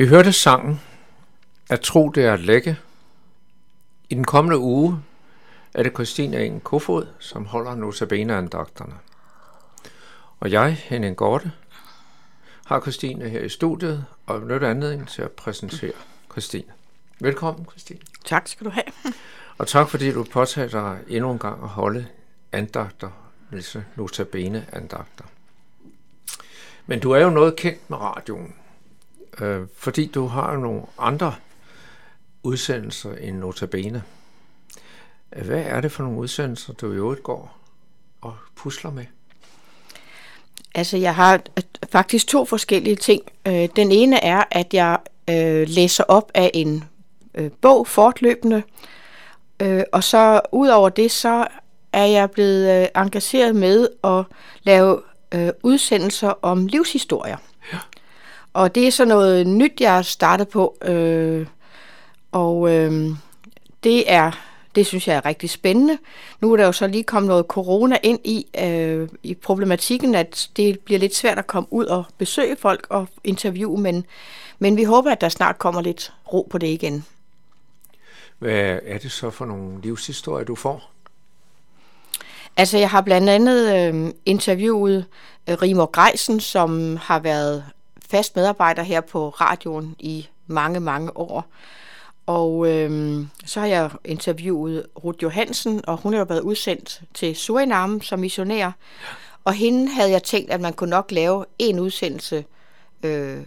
Vi 0.00 0.06
hørte 0.06 0.32
sangen 0.32 0.80
At 1.68 1.80
tro 1.80 2.08
det 2.08 2.24
er 2.24 2.32
at 2.32 2.40
lægge. 2.40 2.78
I 4.08 4.14
den 4.14 4.24
kommende 4.24 4.58
uge 4.58 5.02
er 5.74 5.82
det 5.82 5.92
Christine 5.92 6.44
Ingen 6.44 6.60
Kofod, 6.60 7.06
som 7.18 7.46
holder 7.46 7.74
notabene-andagterne. 7.74 8.94
Og 10.40 10.50
jeg, 10.50 10.72
Henning 10.72 11.16
Gorte, 11.16 11.52
har 12.66 12.80
Christine 12.80 13.28
her 13.28 13.40
i 13.40 13.48
studiet 13.48 14.04
og 14.26 14.40
benytter 14.40 14.70
anledningen 14.70 15.06
til 15.06 15.22
at 15.22 15.30
præsentere 15.30 15.92
Christine. 16.30 16.72
Velkommen, 17.18 17.66
Christine. 17.70 18.00
Tak 18.24 18.48
skal 18.48 18.66
du 18.66 18.70
have. 18.70 19.14
Og 19.58 19.68
tak 19.68 19.88
fordi 19.88 20.12
du 20.12 20.24
påtager 20.24 20.68
dig 20.68 20.98
endnu 21.08 21.32
en 21.32 21.38
gang 21.38 21.62
at 21.62 21.68
holde 21.68 22.06
andagter, 22.52 23.10
disse 23.52 23.84
notabene-andagter. 23.96 25.24
Men 26.86 27.00
du 27.00 27.10
er 27.10 27.20
jo 27.20 27.30
noget 27.30 27.56
kendt 27.56 27.90
med 27.90 27.98
radioen, 27.98 28.54
øh, 29.42 29.66
fordi 29.76 30.06
du 30.06 30.26
har 30.26 30.56
nogle 30.56 30.82
andre 30.98 31.34
udsendelser 32.42 33.14
end 33.14 33.38
Notabene. 33.38 34.02
Hvad 35.44 35.62
er 35.62 35.80
det 35.80 35.92
for 35.92 36.02
nogle 36.02 36.18
udsendelser, 36.18 36.72
du 36.72 36.92
i 36.92 36.96
øvrigt 36.96 37.22
går 37.22 37.58
og 38.20 38.34
pusler 38.56 38.90
med? 38.90 39.04
Altså, 40.74 40.96
jeg 40.96 41.14
har 41.14 41.34
øh, 41.34 41.62
faktisk 41.92 42.26
to 42.26 42.44
forskellige 42.44 42.96
ting. 42.96 43.22
Øh, 43.46 43.68
den 43.76 43.92
ene 43.92 44.24
er, 44.24 44.44
at 44.50 44.74
jeg 44.74 44.98
øh, 45.30 45.68
læser 45.68 46.04
op 46.04 46.30
af 46.34 46.50
en 46.54 46.84
øh, 47.34 47.50
bog 47.60 47.86
fortløbende, 47.86 48.62
øh, 49.62 49.82
og 49.92 50.04
så 50.04 50.40
ud 50.52 50.68
over 50.68 50.88
det, 50.88 51.10
så 51.10 51.46
er 51.92 52.04
jeg 52.04 52.30
blevet 52.30 52.82
øh, 52.82 52.88
engageret 52.96 53.56
med 53.56 53.88
at 54.04 54.24
lave 54.62 55.02
øh, 55.34 55.48
udsendelser 55.62 56.32
om 56.42 56.66
livshistorier. 56.66 57.36
Og 58.52 58.74
det 58.74 58.86
er 58.86 58.90
så 58.90 59.04
noget 59.04 59.46
nyt, 59.46 59.80
jeg 59.80 59.94
har 59.94 60.02
startet 60.02 60.48
på, 60.48 60.76
øh, 60.82 61.46
og 62.32 62.70
øh, 62.70 63.10
det 63.82 64.12
er 64.12 64.32
det 64.74 64.86
synes 64.86 65.08
jeg 65.08 65.16
er 65.16 65.26
rigtig 65.26 65.50
spændende. 65.50 65.98
Nu 66.40 66.52
er 66.52 66.56
der 66.56 66.64
jo 66.64 66.72
så 66.72 66.86
lige 66.86 67.04
kommet 67.04 67.28
noget 67.28 67.46
corona 67.46 67.98
ind 68.02 68.18
i, 68.24 68.46
øh, 68.58 69.08
i 69.22 69.34
problematikken, 69.34 70.14
at 70.14 70.50
det 70.56 70.80
bliver 70.80 70.98
lidt 70.98 71.14
svært 71.14 71.38
at 71.38 71.46
komme 71.46 71.72
ud 71.72 71.84
og 71.84 72.04
besøge 72.18 72.56
folk 72.56 72.86
og 72.90 73.08
interviewe, 73.24 73.80
men, 73.80 74.06
men 74.58 74.76
vi 74.76 74.84
håber, 74.84 75.10
at 75.10 75.20
der 75.20 75.28
snart 75.28 75.58
kommer 75.58 75.80
lidt 75.80 76.12
ro 76.32 76.48
på 76.50 76.58
det 76.58 76.66
igen. 76.66 77.04
Hvad 78.38 78.78
er 78.86 78.98
det 78.98 79.12
så 79.12 79.30
for 79.30 79.44
nogle 79.44 79.80
livshistorier, 79.82 80.44
du 80.44 80.54
får? 80.54 80.90
Altså, 82.56 82.78
jeg 82.78 82.90
har 82.90 83.00
blandt 83.00 83.28
andet 83.28 83.76
øh, 83.76 84.12
interviewet 84.26 85.04
øh, 85.48 85.62
Rimor 85.62 85.86
Greisen, 85.86 86.40
som 86.40 86.96
har 86.96 87.18
været 87.18 87.64
fast 88.10 88.36
medarbejder 88.36 88.82
her 88.82 89.00
på 89.00 89.28
radioen 89.28 89.96
i 89.98 90.28
mange, 90.46 90.80
mange 90.80 91.16
år. 91.16 91.44
Og 92.26 92.68
øh, 92.68 93.20
så 93.46 93.60
har 93.60 93.66
jeg 93.66 93.90
interviewet 94.04 94.86
Ruth 95.04 95.22
Johansen, 95.22 95.80
og 95.86 95.96
hun 95.96 96.14
er 96.14 96.18
jo 96.18 96.24
været 96.24 96.40
udsendt 96.40 97.02
til 97.14 97.36
Suriname 97.36 98.02
som 98.02 98.18
missionær. 98.18 98.70
Og 99.44 99.52
hende 99.52 99.88
havde 99.88 100.10
jeg 100.10 100.22
tænkt, 100.22 100.50
at 100.50 100.60
man 100.60 100.72
kunne 100.72 100.90
nok 100.90 101.10
lave 101.10 101.44
en 101.58 101.78
udsendelse 101.78 102.44
øh, 103.02 103.38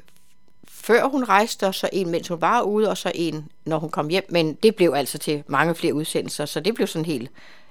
før 0.68 1.07
hun 1.07 1.24
rejste, 1.24 1.68
og 1.68 1.75
så 1.75 1.89
en, 1.94 2.09
mens 2.09 2.27
hun 2.27 2.42
var 2.42 2.62
ude, 2.62 2.89
og 2.89 2.98
så 2.98 3.12
en, 3.16 3.50
når 3.66 3.80
hun 3.80 3.89
kom 3.89 4.07
hjem. 4.07 4.25
Men 4.30 4.54
det 4.54 4.75
blev 4.75 4.94
altså 4.95 5.18
til 5.18 5.44
mange 5.48 5.75
flere 5.75 5.94
udsendelser, 5.94 6.45
så 6.45 6.59
det 6.59 6.75
blev 6.75 6.88
sådan 6.88 7.06
en 7.06 7.12
hel, 7.12 7.30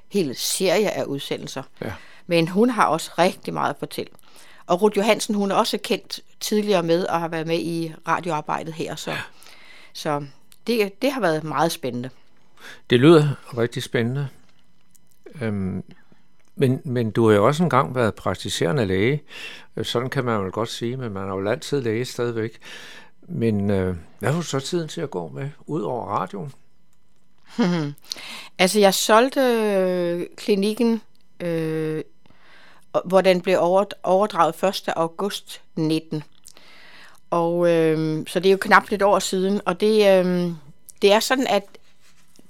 hel 0.08 0.36
serie 0.36 0.90
af 0.90 1.04
udsendelser. 1.04 1.62
Ja. 1.80 1.92
Men 2.26 2.48
hun 2.48 2.70
har 2.70 2.86
også 2.86 3.10
rigtig 3.18 3.54
meget 3.54 3.70
at 3.70 3.78
fortælle. 3.78 4.12
Og 4.72 4.82
Ruth 4.82 4.96
Johansen, 4.96 5.34
hun 5.34 5.50
er 5.50 5.54
også 5.54 5.78
kendt 5.78 6.20
tidligere 6.40 6.82
med 6.82 7.04
og 7.04 7.20
har 7.20 7.28
været 7.28 7.46
med 7.46 7.58
i 7.58 7.94
radioarbejdet 8.08 8.74
her, 8.74 8.96
så, 8.96 9.14
så 9.92 10.24
det, 10.66 11.02
det 11.02 11.12
har 11.12 11.20
været 11.20 11.44
meget 11.44 11.72
spændende. 11.72 12.10
Det 12.90 13.00
lyder 13.00 13.28
rigtig 13.58 13.82
spændende. 13.82 14.28
Øhm, 15.42 15.84
men, 16.56 16.80
men 16.84 17.10
du 17.10 17.28
har 17.28 17.36
jo 17.36 17.46
også 17.46 17.62
engang 17.62 17.94
været 17.94 18.14
praktiserende 18.14 18.86
læge. 18.86 19.22
Sådan 19.82 20.10
kan 20.10 20.24
man 20.24 20.44
jo 20.44 20.50
godt 20.52 20.68
sige, 20.68 20.96
men 20.96 21.12
man 21.12 21.22
har 21.28 21.36
jo 21.36 21.48
altid 21.48 21.80
læge 21.80 22.04
stadigvæk. 22.04 22.58
Men 23.22 23.70
øh, 23.70 23.96
hvad 24.18 24.30
har 24.30 24.36
du 24.36 24.42
så 24.42 24.60
tiden 24.60 24.88
til 24.88 25.00
at 25.00 25.10
gå 25.10 25.28
med, 25.28 25.48
ud 25.66 25.82
over 25.82 26.06
radioen? 26.06 26.52
altså, 28.58 28.80
jeg 28.80 28.94
solgte 28.94 29.40
øh, 29.40 30.26
klinikken, 30.36 31.02
øh, 31.40 32.02
hvor 33.04 33.20
den 33.20 33.40
blev 33.40 33.58
overdraget 34.02 34.62
1. 34.62 34.92
august 34.96 35.60
19. 35.74 36.22
Og 37.30 37.70
øh, 37.70 38.26
så 38.26 38.40
det 38.40 38.48
er 38.48 38.52
jo 38.52 38.58
knap 38.60 38.92
et 38.92 39.02
år 39.02 39.18
siden, 39.18 39.60
og 39.66 39.80
det, 39.80 40.24
øh, 40.26 40.52
det 41.02 41.12
er 41.12 41.20
sådan, 41.20 41.46
at 41.46 41.64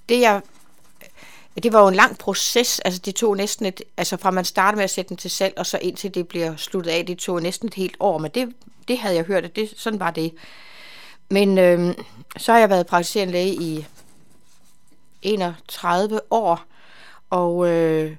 det 0.09 0.21
jeg 0.21 0.41
det 1.63 1.73
var 1.73 1.81
jo 1.81 1.89
en 1.89 1.95
lang 1.95 2.19
proces, 2.19 2.81
altså 2.81 3.01
det 3.05 3.15
tog 3.15 3.37
næsten 3.37 3.67
et, 3.67 3.83
altså 3.97 4.17
fra 4.17 4.31
man 4.31 4.45
startede 4.45 4.77
med 4.77 4.85
at 4.85 4.91
sætte 4.91 5.09
den 5.09 5.17
til 5.17 5.31
salg, 5.31 5.55
og 5.57 5.67
så 5.67 5.79
indtil 5.79 6.15
det 6.15 6.29
bliver 6.29 6.57
sluttet 6.57 6.91
af, 6.91 7.07
det 7.07 7.19
tog 7.19 7.43
næsten 7.43 7.69
et 7.69 7.75
helt 7.75 7.97
år, 8.01 8.19
men 8.19 8.31
det, 8.35 8.55
det 8.89 8.99
havde 8.99 9.17
jeg 9.17 9.25
hørt, 9.25 9.45
at 9.45 9.57
det, 9.57 9.73
sådan 9.77 10.01
var 10.01 10.11
det. 10.11 10.35
Men 11.31 11.59
øh, 11.59 11.95
så 12.37 12.53
har 12.53 12.59
jeg 12.59 12.71
været 12.71 12.87
praktiserende 12.87 13.33
læge 13.33 13.55
i 13.55 13.87
31 15.23 16.21
år, 16.31 16.65
og 17.31 17.69
øh, 17.69 18.17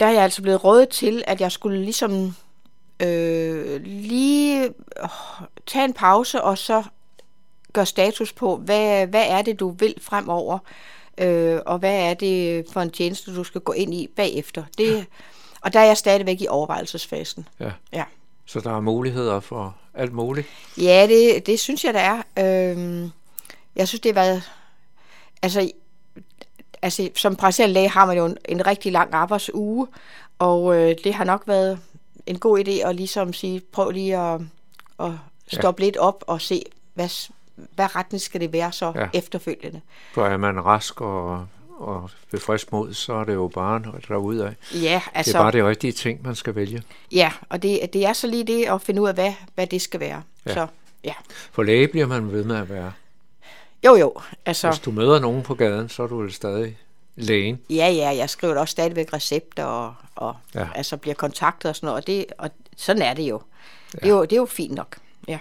der 0.00 0.06
er 0.06 0.10
jeg 0.10 0.22
altså 0.22 0.42
blevet 0.42 0.64
rådet 0.64 0.88
til, 0.88 1.24
at 1.26 1.40
jeg 1.40 1.52
skulle 1.52 1.82
ligesom 1.82 2.34
øh, 3.00 3.80
lige 3.84 4.64
øh, 4.64 5.08
tage 5.66 5.84
en 5.84 5.92
pause, 5.92 6.42
og 6.42 6.58
så 6.58 6.82
gøre 7.72 7.86
status 7.86 8.32
på, 8.32 8.56
hvad, 8.56 9.06
hvad 9.06 9.24
er 9.28 9.42
det, 9.42 9.60
du 9.60 9.70
vil 9.70 9.94
fremover, 10.00 10.58
øh, 11.18 11.60
og 11.66 11.78
hvad 11.78 12.10
er 12.10 12.14
det 12.14 12.66
for 12.72 12.80
en 12.80 12.90
tjeneste, 12.90 13.36
du 13.36 13.44
skal 13.44 13.60
gå 13.60 13.72
ind 13.72 13.94
i 13.94 14.08
bagefter. 14.16 14.64
Det, 14.78 14.96
ja. 14.96 15.04
Og 15.60 15.72
der 15.72 15.80
er 15.80 15.84
jeg 15.84 15.96
stadigvæk 15.96 16.40
i 16.40 16.46
overvejelsesfasen. 16.48 17.48
Ja. 17.60 17.72
ja. 17.92 18.04
Så 18.46 18.60
der 18.60 18.76
er 18.76 18.80
muligheder 18.80 19.40
for 19.40 19.76
alt 19.94 20.12
muligt? 20.12 20.46
Ja, 20.78 21.06
det, 21.06 21.46
det 21.46 21.60
synes 21.60 21.84
jeg, 21.84 21.94
der 21.94 22.00
er. 22.00 22.22
Øh, 22.38 23.10
jeg 23.76 23.88
synes, 23.88 24.00
det 24.00 24.14
har 24.14 24.22
været... 24.22 24.50
Altså, 25.42 25.70
altså 26.82 27.08
som 27.16 27.36
praktiserende 27.36 27.74
læge 27.74 27.88
har 27.88 28.06
man 28.06 28.16
jo 28.16 28.26
en, 28.26 28.36
en 28.44 28.66
rigtig 28.66 28.92
lang 28.92 29.14
arbejdsuge, 29.14 29.86
og 30.38 30.76
øh, 30.76 30.94
det 31.04 31.14
har 31.14 31.24
nok 31.24 31.42
været 31.46 31.78
en 32.26 32.38
god 32.38 32.58
idé 32.58 32.88
at 32.88 32.96
ligesom 32.96 33.32
sige, 33.32 33.60
prøv 33.60 33.90
lige 33.90 34.16
at, 34.18 34.40
at 35.00 35.10
stoppe 35.52 35.82
ja. 35.82 35.86
lidt 35.86 35.96
op 35.96 36.24
og 36.26 36.40
se, 36.40 36.62
hvad, 36.94 37.08
hvad 37.74 37.96
retning 37.96 38.20
skal 38.20 38.40
det 38.40 38.52
være 38.52 38.72
så 38.72 38.92
ja. 38.94 39.08
efterfølgende. 39.14 39.80
For 40.12 40.26
er 40.26 40.36
man 40.36 40.64
rask 40.64 41.00
og, 41.00 41.46
og 41.78 42.10
ved 42.30 42.40
frisk 42.40 42.72
mod, 42.72 42.94
så 42.94 43.12
er 43.12 43.24
det 43.24 43.34
jo 43.34 43.48
bare 43.54 43.82
derude 44.08 44.46
af. 44.46 44.54
Ja, 44.74 44.76
altså, 44.78 44.82
det 44.82 45.14
er 45.14 45.16
altså- 45.16 45.38
bare 45.38 45.52
det 45.52 45.64
rigtige 45.64 45.92
ting, 45.92 46.22
man 46.22 46.34
skal 46.34 46.54
vælge. 46.54 46.82
Ja, 47.12 47.32
og 47.48 47.62
det, 47.62 47.92
det 47.92 48.06
er 48.06 48.12
så 48.12 48.26
lige 48.26 48.44
det 48.44 48.64
at 48.64 48.82
finde 48.82 49.02
ud 49.02 49.08
af, 49.08 49.14
hvad, 49.14 49.32
hvad 49.54 49.66
det 49.66 49.82
skal 49.82 50.00
være. 50.00 50.22
Ja. 50.46 50.54
Så, 50.54 50.66
ja. 51.04 51.14
For 51.52 51.62
læge 51.62 51.88
bliver 51.88 52.06
man 52.06 52.32
ved 52.32 52.44
med 52.44 52.56
at 52.56 52.68
være. 52.70 52.92
Jo, 53.84 53.96
jo. 53.96 54.14
Altså, 54.46 54.70
Hvis 54.70 54.80
du 54.80 54.90
møder 54.90 55.18
nogen 55.18 55.42
på 55.42 55.54
gaden, 55.54 55.88
så 55.88 56.02
er 56.02 56.06
du 56.06 56.20
vel 56.22 56.32
stadig 56.32 56.78
lægen. 57.16 57.60
Ja, 57.70 57.88
ja, 57.88 58.16
jeg 58.16 58.30
skriver 58.30 58.58
også 58.58 58.72
stadigvæk 58.72 59.12
recepter 59.12 59.64
og, 59.64 59.94
og 60.14 60.36
ja. 60.54 60.68
altså 60.74 60.96
bliver 60.96 61.14
kontaktet 61.14 61.68
og 61.68 61.76
sådan 61.76 61.86
noget, 61.86 62.02
og, 62.02 62.06
det, 62.06 62.26
og 62.38 62.50
sådan 62.76 63.02
er 63.02 63.14
det 63.14 63.22
jo. 63.22 63.42
Ja. 63.94 63.98
Det, 63.98 64.06
er 64.06 64.14
jo. 64.14 64.22
det 64.22 64.32
er 64.32 64.36
jo 64.36 64.46
fint 64.46 64.74
nok, 64.74 64.96
ja. 65.28 65.38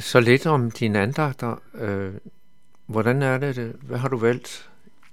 Så 0.00 0.20
lidt 0.20 0.46
om 0.46 0.70
dine 0.70 1.00
andagter. 1.00 1.56
Øh, 1.74 2.14
hvordan 2.86 3.22
er 3.22 3.38
det, 3.38 3.76
hvad 3.82 3.98
har 3.98 4.08
du 4.08 4.16
valgt 4.16 4.68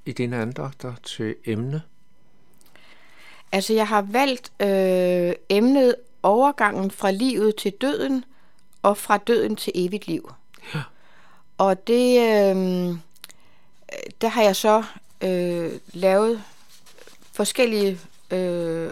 i 0.06 0.12
dine 0.12 0.38
andagter 0.38 0.94
til 1.04 1.36
emne? 1.46 1.82
Altså, 3.52 3.74
jeg 3.74 3.88
har 3.88 4.02
valgt 4.02 4.52
øh, 4.62 5.34
emnet 5.50 5.96
overgangen 6.24 6.92
fra 6.92 7.12
livet 7.12 7.56
til 7.56 7.72
døden 7.72 8.26
og 8.82 8.98
fra 8.98 9.18
døden 9.18 9.56
til 9.56 9.74
evigt 9.76 10.08
liv. 10.08 10.32
Ja. 10.76 10.80
Og 11.58 11.88
det, 11.88 12.20
øh, 12.20 12.96
der 14.22 14.28
har 14.28 14.44
jeg 14.44 14.56
så 14.56 14.84
øh, 15.22 15.72
lavet 15.94 16.44
forskellige 17.32 18.00
øh, 18.32 18.92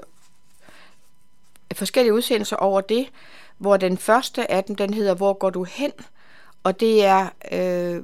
forskellige 1.73 2.13
udsendelser 2.13 2.55
over 2.55 2.81
det, 2.81 3.07
hvor 3.57 3.77
den 3.77 3.97
første 3.97 4.51
af 4.51 4.63
dem, 4.63 4.75
den 4.75 4.93
hedder 4.93 5.15
Hvor 5.15 5.33
går 5.33 5.49
du 5.49 5.63
hen? 5.63 5.91
Og 6.63 6.79
det 6.79 7.05
er 7.05 7.29
øh, 7.51 8.03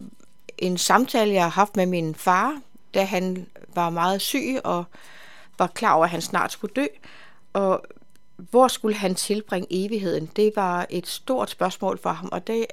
en 0.58 0.78
samtale, 0.78 1.34
jeg 1.34 1.44
har 1.44 1.50
haft 1.50 1.76
med 1.76 1.86
min 1.86 2.16
far, 2.16 2.62
da 2.94 3.04
han 3.04 3.48
var 3.76 3.90
meget 3.90 4.22
syg 4.22 4.60
og 4.64 4.84
var 5.58 5.68
klar 5.68 5.94
over, 5.94 6.04
at 6.04 6.12
han 6.12 6.22
snart 6.22 6.52
skulle 6.52 6.74
dø. 6.74 6.86
Og 7.54 7.84
hvor 8.38 8.68
skulle 8.68 8.96
han 8.96 9.16
tilbringe 9.16 9.68
evigheden? 9.70 10.26
Det 10.36 10.52
var 10.56 10.86
et 10.90 11.08
stort 11.08 11.50
spørgsmål 11.50 12.00
for 12.02 12.10
ham, 12.10 12.30
og 12.32 12.48
det, 12.48 12.66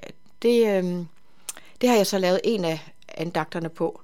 det, 0.42 0.84
øh, 0.84 1.04
det 1.80 1.88
har 1.88 1.96
jeg 1.96 2.06
så 2.06 2.18
lavet 2.18 2.40
en 2.44 2.64
af 2.64 2.92
andagterne 3.08 3.68
på. 3.68 4.00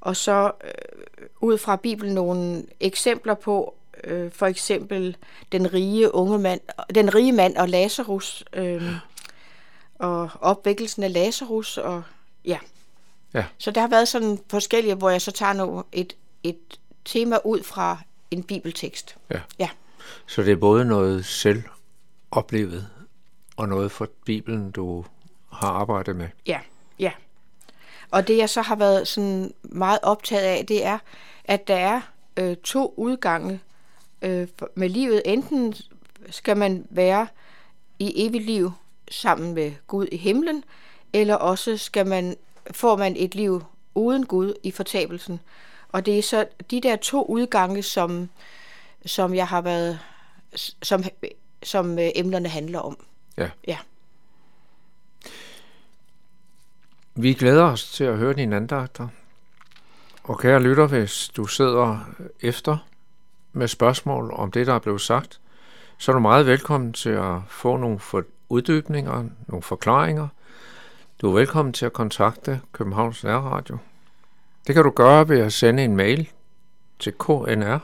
Og 0.00 0.16
så 0.16 0.52
øh, 0.64 1.26
ud 1.40 1.58
fra 1.58 1.76
Bibelen 1.76 2.14
nogle 2.14 2.66
eksempler 2.80 3.34
på, 3.34 3.74
øh, 4.04 4.32
for 4.32 4.46
eksempel 4.46 5.16
den 5.52 5.72
rige 5.74 6.14
unge 6.14 6.38
mand, 6.38 6.60
den 6.94 7.14
rige 7.14 7.32
mand 7.32 7.56
og 7.56 7.68
Lazarus, 7.68 8.44
øh, 8.52 8.92
og 9.98 10.30
opvækkelsen 10.40 11.02
af 11.02 11.12
Lazarus, 11.12 11.78
og 11.78 12.02
ja. 12.44 12.58
Ja. 13.34 13.44
Så 13.58 13.70
der 13.70 13.80
har 13.80 13.88
været 13.88 14.08
sådan 14.08 14.38
forskellige, 14.50 14.94
hvor 14.94 15.10
jeg 15.10 15.22
så 15.22 15.30
tager 15.30 15.52
nu 15.52 15.84
et, 15.92 16.16
et 16.42 16.80
tema 17.04 17.38
ud 17.44 17.62
fra 17.62 17.98
en 18.30 18.42
bibeltekst. 18.42 19.16
Ja. 19.30 19.40
Ja. 19.58 19.68
Så 20.26 20.42
det 20.42 20.52
er 20.52 20.56
både 20.56 20.84
noget 20.84 21.24
selv 21.24 21.62
oplevet, 22.30 22.88
og 23.56 23.68
noget 23.68 23.92
fra 23.92 24.06
Bibelen, 24.24 24.70
du 24.70 25.04
har 25.52 25.68
arbejdet 25.68 26.16
med. 26.16 26.28
Ja, 26.46 26.60
ja. 26.98 27.12
Og 28.10 28.28
det 28.28 28.36
jeg 28.36 28.50
så 28.50 28.62
har 28.62 28.76
været 28.76 29.08
sådan 29.08 29.54
meget 29.62 29.98
optaget 30.02 30.42
af, 30.42 30.66
det 30.66 30.84
er, 30.84 30.98
at 31.44 31.68
der 31.68 31.76
er 31.76 32.00
øh, 32.36 32.56
to 32.56 32.94
udgange 32.96 33.60
øh, 34.22 34.48
med 34.74 34.88
livet. 34.88 35.22
Enten 35.24 35.74
skal 36.30 36.56
man 36.56 36.86
være 36.90 37.26
i 37.98 38.26
evigt 38.26 38.44
liv 38.44 38.72
sammen 39.10 39.54
med 39.54 39.72
Gud 39.86 40.06
i 40.12 40.16
himlen, 40.16 40.64
eller 41.12 41.34
også 41.34 41.76
skal 41.76 42.06
man 42.06 42.36
får 42.70 42.96
man 42.96 43.16
et 43.16 43.34
liv 43.34 43.62
uden 43.94 44.26
Gud 44.26 44.54
i 44.62 44.70
fortabelsen. 44.70 45.40
Og 45.88 46.06
det 46.06 46.18
er 46.18 46.22
så 46.22 46.46
de 46.70 46.80
der 46.80 46.96
to 46.96 47.24
udgange, 47.24 47.82
som, 47.82 48.28
som 49.06 49.34
jeg 49.34 49.46
har 49.46 49.60
været, 49.60 50.00
som, 50.82 51.04
som 51.62 51.98
øh, 51.98 52.10
emnerne 52.14 52.48
handler 52.48 52.78
om. 52.78 53.04
Ja. 53.36 53.50
Ja. 53.66 53.78
Vi 57.20 57.32
glæder 57.32 57.64
os 57.64 57.90
til 57.90 58.04
at 58.04 58.16
høre 58.16 58.32
dine 58.32 58.56
andagter. 58.56 59.08
Og 60.22 60.38
kære 60.38 60.62
lytter, 60.62 60.86
hvis 60.86 61.28
du 61.36 61.46
sidder 61.46 61.98
efter 62.40 62.86
med 63.52 63.68
spørgsmål 63.68 64.30
om 64.32 64.50
det, 64.50 64.66
der 64.66 64.74
er 64.74 64.78
blevet 64.78 65.00
sagt, 65.00 65.40
så 65.98 66.12
er 66.12 66.14
du 66.14 66.20
meget 66.20 66.46
velkommen 66.46 66.92
til 66.92 67.10
at 67.10 67.36
få 67.48 67.76
nogle 67.76 68.00
uddybninger, 68.48 69.24
nogle 69.46 69.62
forklaringer. 69.62 70.28
Du 71.20 71.28
er 71.28 71.32
velkommen 71.32 71.72
til 71.72 71.86
at 71.86 71.92
kontakte 71.92 72.60
Københavns 72.72 73.24
Nærradio. 73.24 73.78
Det 74.66 74.74
kan 74.74 74.84
du 74.84 74.90
gøre 74.90 75.28
ved 75.28 75.40
at 75.40 75.52
sende 75.52 75.84
en 75.84 75.96
mail 75.96 76.30
til 76.98 77.12
knr 77.12 77.78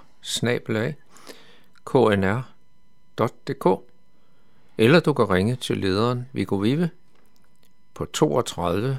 knr.dk 1.84 3.66
eller 4.78 5.00
du 5.00 5.12
kan 5.12 5.30
ringe 5.30 5.56
til 5.56 5.78
lederen 5.78 6.28
Viggo 6.32 6.56
Vive 6.56 6.90
på 7.94 8.04
32 8.04 8.98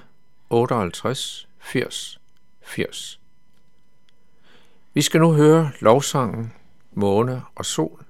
58 0.50 1.48
80 1.60 2.20
80. 2.62 3.20
Vi 4.94 5.02
skal 5.02 5.20
nu 5.22 5.34
høre 5.34 5.72
lovsangen 5.80 6.54
Måne 6.94 7.42
og 7.56 7.66
Sol. 7.66 8.05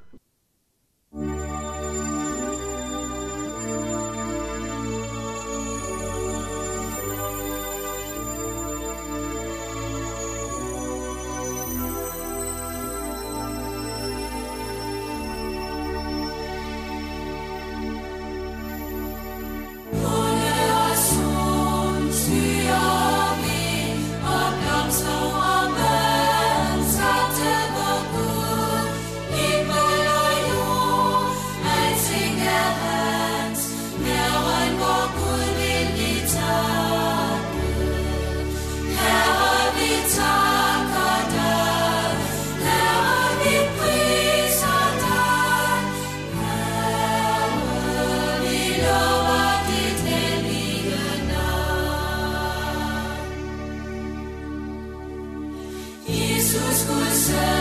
Jesus 56.56 56.86
cruzou. 56.86 57.55